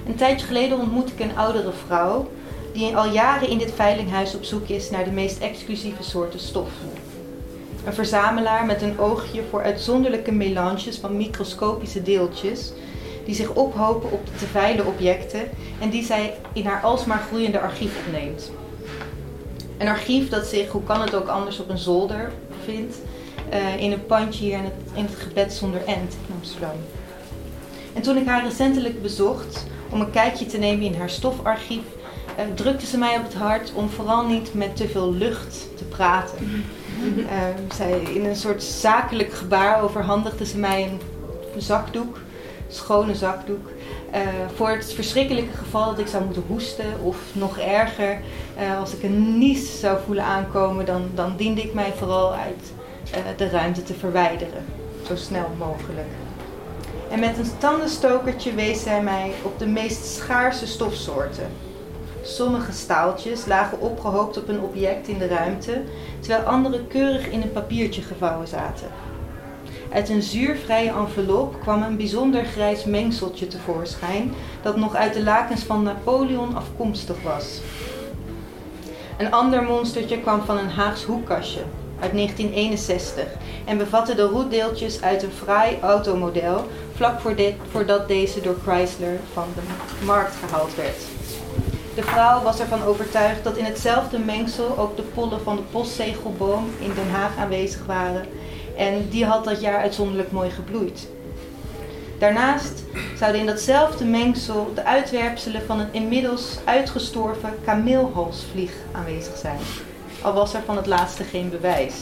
[0.06, 2.30] Een tijdje geleden ontmoette ik een oudere vrouw
[2.72, 6.70] die al jaren in dit veilinghuis op zoek is naar de meest exclusieve soorten stof.
[7.84, 12.72] Een verzamelaar met een oogje voor uitzonderlijke melanges van microscopische deeltjes
[13.24, 15.48] die zich ophopen op de te veilen objecten
[15.80, 18.52] en die zij in haar alsmaar groeiende archief opneemt.
[19.78, 22.96] Een archief dat zich, hoe kan het ook anders, op een zolder bevindt,
[23.52, 26.76] uh, in een pandje hier in het, in het gebed zonder end in Amsterdam.
[27.92, 31.82] En toen ik haar recentelijk bezocht om een kijkje te nemen in haar stofarchief,
[32.38, 35.84] uh, drukte ze mij op het hart om vooral niet met te veel lucht te
[35.84, 36.64] praten.
[37.16, 37.26] Uh,
[37.78, 41.00] zij, in een soort zakelijk gebaar overhandigde ze mij een
[41.62, 42.18] zakdoek
[42.74, 43.68] schone zakdoek.
[44.14, 44.20] Uh,
[44.54, 48.20] voor het verschrikkelijke geval dat ik zou moeten hoesten of nog erger,
[48.60, 52.72] uh, als ik een nies zou voelen aankomen, dan, dan diende ik mij vooral uit
[53.10, 54.64] uh, de ruimte te verwijderen,
[55.06, 56.08] zo snel mogelijk.
[57.10, 61.46] En met een tandenstokertje wees zij mij op de meest schaarse stofsoorten.
[62.22, 65.82] Sommige staaltjes lagen opgehoopt op een object in de ruimte,
[66.20, 68.88] terwijl andere keurig in een papiertje gevouwen zaten.
[69.94, 75.62] Uit een zuurvrije envelop kwam een bijzonder grijs mengseltje tevoorschijn dat nog uit de lakens
[75.62, 77.60] van Napoleon afkomstig was.
[79.18, 81.60] Een ander monstertje kwam van een Haags hoekkastje
[82.00, 83.24] uit 1961
[83.64, 87.20] en bevatte de roetdeeltjes uit een fraai automodel vlak
[87.70, 91.02] voordat deze door Chrysler van de markt gehaald werd.
[91.94, 96.64] De vrouw was ervan overtuigd dat in hetzelfde mengsel ook de pollen van de postzegelboom
[96.78, 98.26] in Den Haag aanwezig waren
[98.76, 101.08] en die had dat jaar uitzonderlijk mooi gebloeid.
[102.18, 102.84] Daarnaast
[103.18, 109.58] zouden in datzelfde mengsel de uitwerpselen van een inmiddels uitgestorven kameelhalsvlieg aanwezig zijn.
[110.22, 111.94] Al was er van het laatste geen bewijs.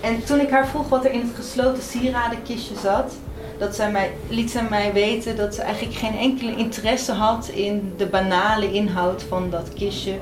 [0.00, 3.14] En toen ik haar vroeg wat er in het gesloten sieradenkistje zat,
[3.58, 8.06] dat mij, liet zij mij weten dat ze eigenlijk geen enkele interesse had in de
[8.06, 10.18] banale inhoud van dat kistje.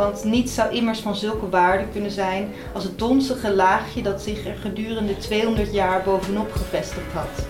[0.00, 4.46] Want niets zou immers van zulke waarde kunnen zijn als het donzige laagje dat zich
[4.46, 7.46] er gedurende 200 jaar bovenop gevestigd had.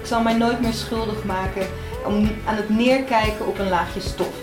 [0.00, 1.66] Ik zal mij nooit meer schuldig maken
[2.06, 4.34] om aan het neerkijken op een laagje stof,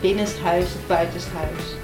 [0.00, 1.76] binnenshuis of buitenshuis.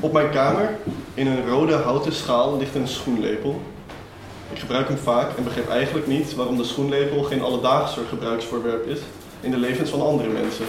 [0.00, 0.76] Op mijn kamer,
[1.14, 3.60] in een rode houten schaal, ligt een schoenlepel
[4.52, 8.98] ik gebruik hem vaak en begrijp eigenlijk niet waarom de schoenlepel geen alledaagse gebruiksvoorwerp is
[9.40, 10.64] in de levens van andere mensen.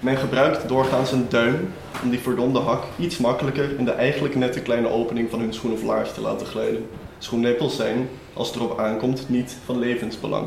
[0.00, 1.72] Men gebruikt doorgaans een duim
[2.02, 5.72] om die verdomde hak iets makkelijker in de eigenlijk nette kleine opening van hun schoen
[5.72, 6.88] of laars te laten glijden.
[7.18, 10.46] Schoenlepels zijn, als het erop aankomt, niet van levensbelang.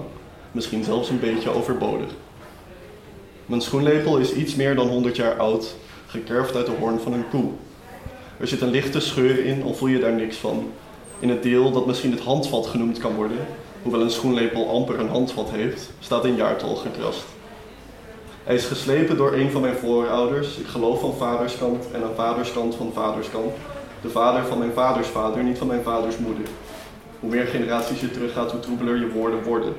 [0.52, 2.10] Misschien zelfs een beetje overbodig.
[3.46, 5.76] Mijn schoenlepel is iets meer dan 100 jaar oud,
[6.08, 7.50] gekerfd uit de hoorn van een koe.
[8.38, 10.72] Er zit een lichte scheur in, al voel je daar niks van
[11.20, 13.38] in het deel dat misschien het handvat genoemd kan worden,
[13.82, 17.26] hoewel een schoenlepel amper een handvat heeft, staat een jaartal gekrast.
[18.44, 22.76] Hij is geslepen door een van mijn voorouders, ik geloof van vaderskant en aan vaderskant
[22.76, 23.54] van vaderskant.
[24.02, 26.46] De vader van mijn vaders vader, niet van mijn vaders moeder.
[27.20, 29.74] Hoe meer generaties je teruggaat, hoe troebeler je woorden worden.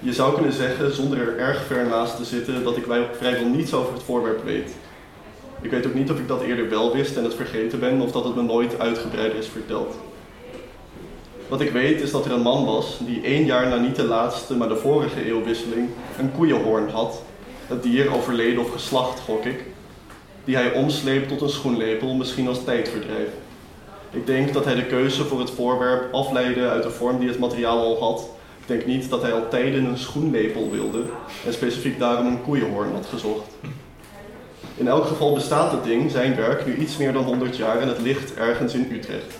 [0.00, 2.86] Je zou kunnen zeggen, zonder er erg ver naast te zitten, dat ik
[3.18, 4.74] vrijwel niets over het voorwerp weet.
[5.60, 8.12] Ik weet ook niet of ik dat eerder wel wist en het vergeten ben, of
[8.12, 9.94] dat het me nooit uitgebreider is verteld.
[11.48, 14.04] Wat ik weet is dat er een man was die één jaar na niet de
[14.04, 17.22] laatste, maar de vorige eeuwwisseling een koeienhoorn had.
[17.66, 19.64] Het dier overleden of geslacht, gok ik.
[20.44, 23.28] Die hij omsleept tot een schoenlepel, misschien als tijdverdrijf.
[24.10, 27.38] Ik denk dat hij de keuze voor het voorwerp afleidde uit de vorm die het
[27.38, 28.28] materiaal al had.
[28.60, 31.02] Ik denk niet dat hij al tijden een schoenlepel wilde
[31.46, 33.46] en specifiek daarom een koeienhoorn had gezocht.
[34.78, 37.88] In elk geval bestaat het ding, zijn werk, nu iets meer dan 100 jaar en
[37.88, 39.34] het ligt ergens in Utrecht.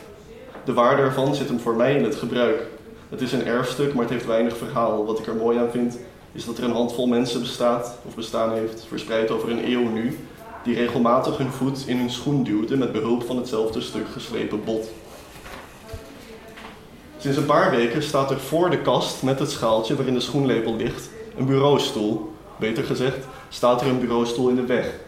[0.65, 2.63] De waarde ervan zit hem voor mij in het gebruik.
[3.09, 5.07] Het is een erfstuk, maar het heeft weinig verhaal.
[5.07, 5.99] Wat ik er mooi aan vind,
[6.33, 10.19] is dat er een handvol mensen bestaat, of bestaan heeft, verspreid over een eeuw nu,
[10.65, 14.91] die regelmatig hun voet in hun schoen duwden met behulp van hetzelfde stuk geslepen bot.
[17.19, 20.77] Sinds een paar weken staat er voor de kast met het schaaltje waarin de schoenlepel
[20.77, 22.33] ligt een bureaustoel.
[22.57, 25.07] Beter gezegd, staat er een bureaustoel in de weg.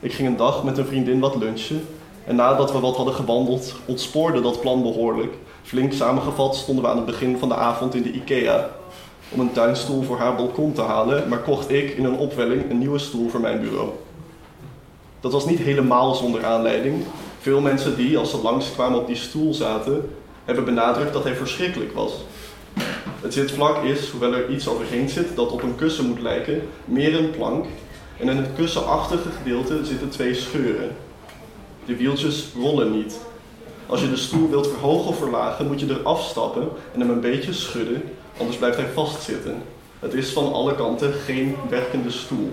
[0.00, 1.86] Ik ging een dag met een vriendin wat lunchen
[2.24, 5.34] en nadat we wat hadden gewandeld, ontspoorde dat plan behoorlijk.
[5.62, 8.70] Flink samengevat stonden we aan het begin van de avond in de IKEA
[9.28, 12.78] om een tuinstoel voor haar balkon te halen, maar kocht ik in een opwelling een
[12.78, 13.88] nieuwe stoel voor mijn bureau.
[15.20, 17.04] Dat was niet helemaal zonder aanleiding.
[17.40, 20.10] Veel mensen die, als ze langskwamen op die stoel zaten,
[20.44, 22.12] hebben benadrukt dat hij verschrikkelijk was.
[23.20, 27.18] Het zitvlak is, hoewel er iets overheen zit dat op een kussen moet lijken, meer
[27.18, 27.66] een plank
[28.18, 30.96] en in het kussenachtige gedeelte zitten twee scheuren.
[31.84, 33.18] De wieltjes rollen niet.
[33.86, 37.20] Als je de stoel wilt verhogen of verlagen, moet je er afstappen en hem een
[37.20, 38.02] beetje schudden,
[38.38, 39.62] anders blijft hij vastzitten.
[39.98, 42.52] Het is van alle kanten geen werkende stoel.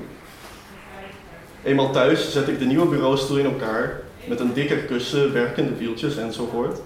[1.63, 6.17] Eenmaal thuis zet ik de nieuwe bureaustoel in elkaar met een dikker kussen, werkende wieltjes
[6.17, 6.79] enzovoort.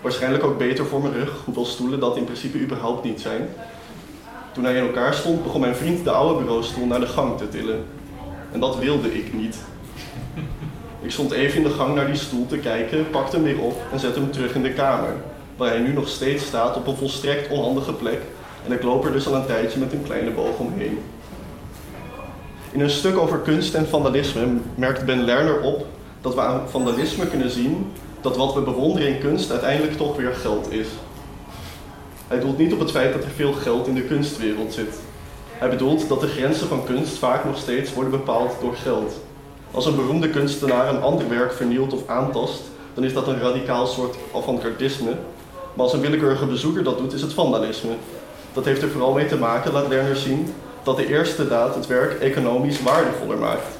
[0.00, 3.48] Waarschijnlijk ook beter voor mijn rug, hoeveel stoelen dat in principe überhaupt niet zijn.
[4.52, 7.48] Toen hij in elkaar stond, begon mijn vriend de oude bureaustoel naar de gang te
[7.48, 7.84] tillen.
[8.52, 9.56] En dat wilde ik niet.
[11.00, 13.82] Ik stond even in de gang naar die stoel te kijken, pakte hem weer op
[13.92, 15.14] en zette hem terug in de kamer,
[15.56, 18.20] waar hij nu nog steeds staat op een volstrekt onhandige plek
[18.66, 20.98] en ik loop er dus al een tijdje met een kleine boog omheen.
[22.72, 25.86] In een stuk over kunst en vandalisme merkt Ben Lerner op
[26.20, 27.86] dat we aan vandalisme kunnen zien
[28.20, 30.86] dat wat we bewonderen in kunst uiteindelijk toch weer geld is.
[32.28, 35.00] Hij doelt niet op het feit dat er veel geld in de kunstwereld zit.
[35.58, 39.12] Hij bedoelt dat de grenzen van kunst vaak nog steeds worden bepaald door geld.
[39.70, 42.62] Als een beroemde kunstenaar een ander werk vernielt of aantast,
[42.94, 45.10] dan is dat een radicaal soort avant-gardisme.
[45.74, 47.90] Maar als een willekeurige bezoeker dat doet, is het vandalisme.
[48.52, 51.86] Dat heeft er vooral mee te maken, laat Lerner zien, dat de eerste daad het
[51.86, 53.78] werk economisch waardevoller maakt.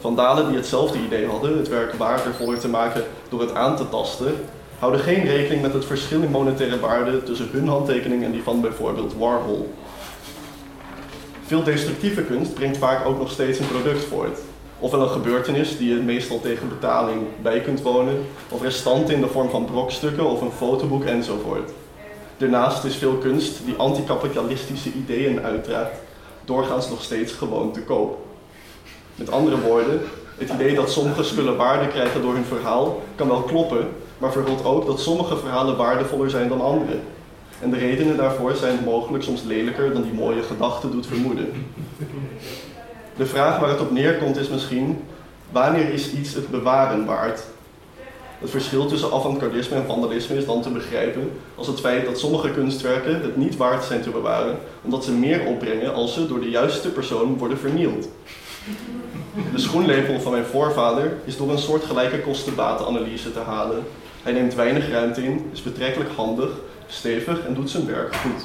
[0.00, 4.34] Vandalen die hetzelfde idee hadden, het werk waardevoller te maken door het aan te tasten,
[4.78, 8.60] houden geen rekening met het verschil in monetaire waarde tussen hun handtekening en die van
[8.60, 9.74] bijvoorbeeld Warhol.
[11.52, 14.38] Veel destructieve kunst brengt vaak ook nog steeds een product voort.
[14.78, 19.26] Ofwel een gebeurtenis die je meestal tegen betaling bij kunt wonen, of restanten in de
[19.26, 21.70] vorm van brokstukken of een fotoboek enzovoort.
[22.36, 26.00] Daarnaast is veel kunst die anticapitalistische ideeën uitdraagt,
[26.44, 28.18] doorgaans nog steeds gewoon te koop.
[29.14, 30.00] Met andere woorden,
[30.38, 33.88] het idee dat sommige spullen waarde krijgen door hun verhaal kan wel kloppen,
[34.18, 36.98] maar verhult ook dat sommige verhalen waardevoller zijn dan andere.
[37.62, 41.48] En de redenen daarvoor zijn mogelijk soms lelijker dan die mooie gedachte doet vermoeden.
[43.16, 44.98] De vraag waar het op neerkomt is misschien,
[45.50, 47.42] wanneer is iets het bewaren waard?
[48.38, 52.50] Het verschil tussen avant-gardisme en vandalisme is dan te begrijpen als het feit dat sommige
[52.50, 56.50] kunstwerken het niet waard zijn te bewaren, omdat ze meer opbrengen als ze door de
[56.50, 58.08] juiste persoon worden vernield.
[59.52, 63.84] De schoenlepel van mijn voorvader is door een soortgelijke kostenbatenanalyse te halen.
[64.22, 66.50] Hij neemt weinig ruimte in, is betrekkelijk handig,
[66.92, 68.44] stevig en doet zijn werk goed.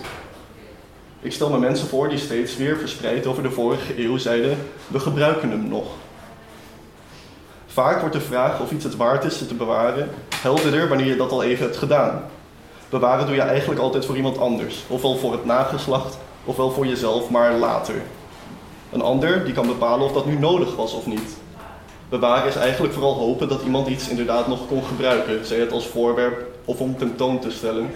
[1.20, 4.58] Ik stel me mensen voor die steeds weer verspreid over de vorige eeuw zeiden:
[4.88, 5.86] we gebruiken hem nog.
[7.68, 11.32] Vaak wordt de vraag of iets het waard is te bewaren helderder wanneer je dat
[11.32, 12.24] al even hebt gedaan.
[12.90, 17.30] Bewaren doe je eigenlijk altijd voor iemand anders, ofwel voor het nageslacht, ofwel voor jezelf,
[17.30, 18.02] maar later.
[18.92, 21.38] Een ander die kan bepalen of dat nu nodig was of niet.
[22.10, 25.88] Bewaren is eigenlijk vooral hopen dat iemand iets inderdaad nog kon gebruiken, zij het als
[25.88, 27.90] voorwerp of om tentoon te stellen.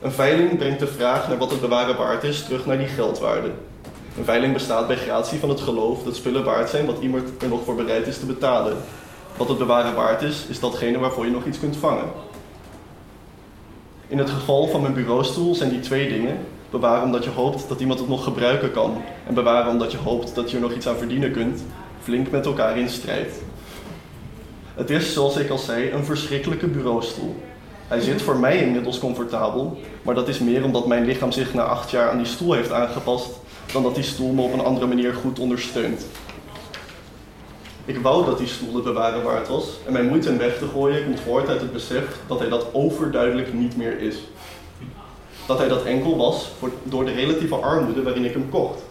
[0.00, 3.50] Een veiling brengt de vraag naar wat het bewaren waard is terug naar die geldwaarde.
[4.18, 7.48] Een veiling bestaat bij gratie van het geloof dat spullen waard zijn wat iemand er
[7.48, 8.76] nog voor bereid is te betalen.
[9.36, 12.04] Wat het bewaren waard is, is datgene waarvoor je nog iets kunt vangen.
[14.08, 16.38] In het geval van mijn bureaustoel zijn die twee dingen.
[16.70, 19.02] Bewaren omdat je hoopt dat iemand het nog gebruiken kan.
[19.26, 21.62] En bewaren omdat je hoopt dat je er nog iets aan verdienen kunt.
[22.02, 23.42] Flink met elkaar in strijd.
[24.74, 27.36] Het is, zoals ik al zei, een verschrikkelijke bureaustoel.
[27.90, 31.62] Hij zit voor mij inmiddels comfortabel, maar dat is meer omdat mijn lichaam zich na
[31.62, 33.30] acht jaar aan die stoel heeft aangepast,
[33.72, 36.06] dan dat die stoel me op een andere manier goed ondersteunt.
[37.84, 40.66] Ik wou dat die stoel het bewaren waard was en mijn moeite hem weg te
[40.66, 44.16] gooien komt voort uit het besef dat hij dat overduidelijk niet meer is.
[45.46, 46.50] Dat hij dat enkel was
[46.82, 48.82] door de relatieve armoede waarin ik hem kocht.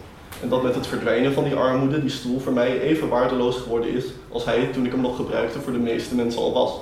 [0.42, 3.94] En dat met het verdwijnen van die armoede die stoel voor mij even waardeloos geworden
[3.94, 6.72] is als hij toen ik hem nog gebruikte voor de meeste mensen al was.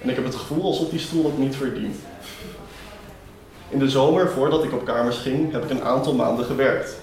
[0.00, 1.96] En ik heb het gevoel alsof die stoel het niet verdient.
[3.68, 6.96] In de zomer, voordat ik op kamers ging, heb ik een aantal maanden gewerkt.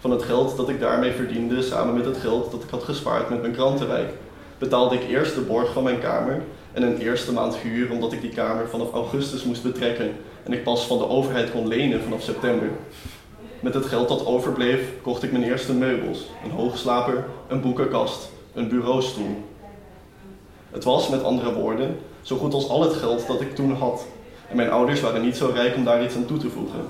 [0.00, 3.30] Van het geld dat ik daarmee verdiende, samen met het geld dat ik had gespaard
[3.30, 4.12] met mijn krantenwijk,
[4.58, 8.20] betaalde ik eerst de borg van mijn kamer en een eerste maand huur omdat ik
[8.20, 12.22] die kamer vanaf augustus moest betrekken en ik pas van de overheid kon lenen vanaf
[12.22, 12.68] september.
[13.60, 18.68] Met het geld dat overbleef kocht ik mijn eerste meubels, een hoogslaper, een boekenkast, een
[18.68, 19.36] bureaustoel.
[20.70, 21.96] Het was, met andere woorden,
[22.30, 24.06] zo goed als al het geld dat ik toen had.
[24.48, 26.80] En mijn ouders waren niet zo rijk om daar iets aan toe te voegen.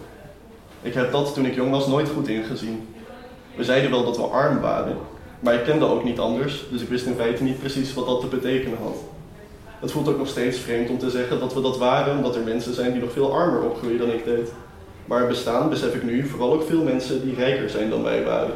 [0.83, 2.89] Ik heb dat toen ik jong was nooit goed ingezien.
[3.57, 4.97] We zeiden wel dat we arm waren,
[5.41, 8.21] maar ik kende ook niet anders, dus ik wist in feite niet precies wat dat
[8.21, 8.97] te betekenen had.
[9.81, 12.43] Het voelt ook nog steeds vreemd om te zeggen dat we dat waren, omdat er
[12.43, 14.53] mensen zijn die nog veel armer opgroeien dan ik deed.
[15.05, 18.25] Maar er bestaan, besef ik nu, vooral ook veel mensen die rijker zijn dan wij
[18.25, 18.55] waren.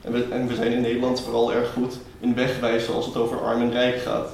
[0.00, 3.40] En we, en we zijn in Nederland vooral erg goed in wegwijzen als het over
[3.40, 4.28] arm en rijk gaat.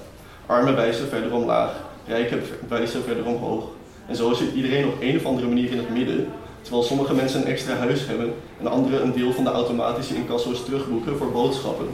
[0.53, 1.71] Armen wijzen verder omlaag,
[2.07, 3.65] rijken wijzen verder omhoog.
[4.07, 6.27] En zo zit iedereen op een of andere manier in het midden,
[6.63, 10.65] terwijl sommige mensen een extra huis hebben en anderen een deel van de automatische incasso's
[10.65, 11.87] terugboeken voor boodschappen.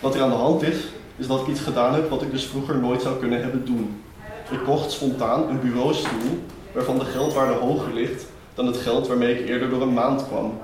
[0.00, 0.76] Wat er aan de hand is,
[1.16, 4.02] is dat ik iets gedaan heb wat ik dus vroeger nooit zou kunnen hebben doen.
[4.50, 6.38] Ik kocht spontaan een bureaustoel
[6.72, 10.58] waarvan de geldwaarde hoger ligt dan het geld waarmee ik eerder door een maand kwam.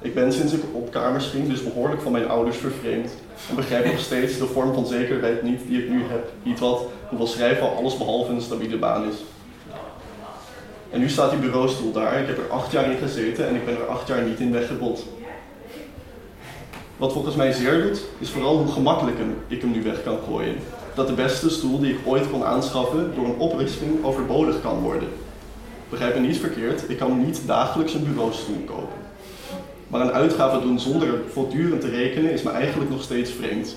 [0.00, 3.12] Ik ben sinds ik op kamers ging dus behoorlijk van mijn ouders vervreemd
[3.48, 6.32] en begrijp nog steeds de vorm van zekerheid niet die ik nu heb.
[6.42, 9.16] Iets wat, hoewel schrijven alles behalve een stabiele baan is.
[10.90, 12.20] En nu staat die bureaustoel daar.
[12.20, 14.52] Ik heb er acht jaar in gezeten en ik ben er acht jaar niet in
[14.52, 15.04] weggebot.
[16.96, 19.16] Wat volgens mij zeer doet, is vooral hoe gemakkelijk
[19.48, 20.56] ik hem nu weg kan gooien.
[20.94, 25.08] Dat de beste stoel die ik ooit kon aanschaffen door een oprisping overbodig kan worden.
[25.88, 29.03] Begrijp me niet verkeerd, ik kan niet dagelijks een bureaustoel kopen.
[29.94, 33.76] Maar een uitgave doen zonder voortdurend te rekenen is me eigenlijk nog steeds vreemd.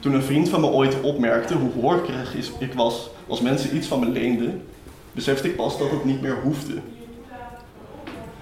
[0.00, 4.00] Toen een vriend van me ooit opmerkte hoe hoorkrig ik was als mensen iets van
[4.00, 4.62] me leenden,
[5.12, 6.74] besefte ik pas dat het niet meer hoefde.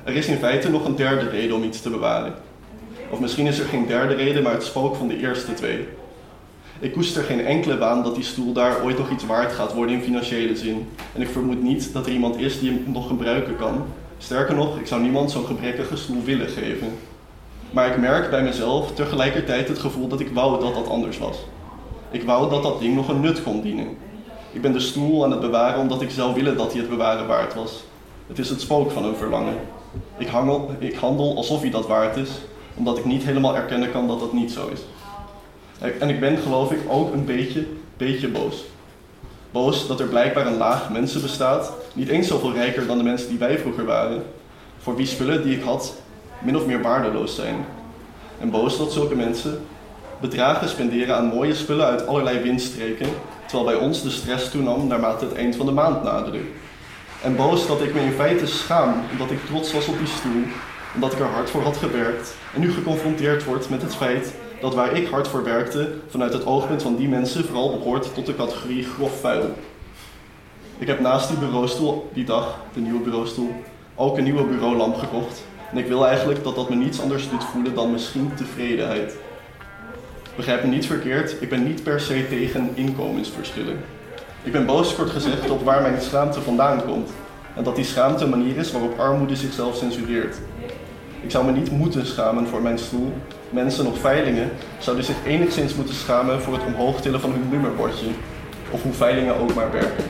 [0.05, 2.35] Er is in feite nog een derde reden om iets te bewaren.
[3.11, 5.89] Of misschien is er geen derde reden, maar het spook van de eerste twee.
[6.79, 9.95] Ik koester geen enkele waan dat die stoel daar ooit nog iets waard gaat worden
[9.95, 10.89] in financiële zin.
[11.15, 13.85] En ik vermoed niet dat er iemand is die hem nog gebruiken kan.
[14.23, 16.99] Sterker nog, ik zou niemand zo'n gebrekkige stoel willen geven.
[17.71, 21.37] Maar ik merk bij mezelf tegelijkertijd het gevoel dat ik wou dat dat anders was.
[22.11, 23.97] Ik wou dat dat ding nog een nut kon dienen.
[24.53, 27.27] Ik ben de stoel aan het bewaren omdat ik zou willen dat hij het bewaren
[27.27, 27.85] waard was.
[28.27, 29.55] Het is het spook van een verlangen.
[30.19, 30.29] Ik,
[30.79, 32.31] ik handel alsof hij dat waard is,
[32.75, 34.81] omdat ik niet helemaal erkennen kan dat dat niet zo is.
[35.99, 37.67] En ik ben geloof ik ook een beetje,
[37.97, 38.65] beetje boos.
[39.51, 43.29] Boos dat er blijkbaar een laag mensen bestaat, niet eens zoveel rijker dan de mensen
[43.29, 44.23] die wij vroeger waren,
[44.79, 45.95] voor wie spullen die ik had
[46.39, 47.65] min of meer waardeloos zijn.
[48.41, 49.61] En boos dat zulke mensen
[50.21, 53.09] bedragen spenderen aan mooie spullen uit allerlei windstreken,
[53.47, 56.41] terwijl bij ons de stress toenam naarmate het eind van de maand naderde.
[57.23, 60.43] En boos dat ik me in feite schaam omdat ik trots was op die stoel,
[60.95, 64.75] omdat ik er hard voor had gewerkt en nu geconfronteerd word met het feit dat
[64.75, 68.37] waar ik hard voor werkte, vanuit het oogpunt van die mensen vooral behoort tot de
[68.37, 69.51] categorie grof vuil.
[70.79, 73.51] Ik heb naast die bureaustoel die dag, de nieuwe bureaustoel,
[73.95, 75.43] ook een nieuwe bureaulamp gekocht.
[75.71, 79.17] En ik wil eigenlijk dat dat me niets anders doet voelen dan misschien tevredenheid.
[80.37, 83.81] Begrijp me niet verkeerd, ik ben niet per se tegen inkomensverschillen.
[84.43, 87.11] Ik ben boos kort gezegd op waar mijn schaamte vandaan komt.
[87.57, 90.37] En dat die schaamte een manier is waarop armoede zichzelf censureert.
[91.23, 93.13] Ik zou me niet moeten schamen voor mijn stoel.
[93.51, 98.07] Mensen of veilingen zouden zich enigszins moeten schamen voor het omhoog tillen van hun nummerbordje.
[98.71, 100.05] Of hoe veilingen ook maar werken.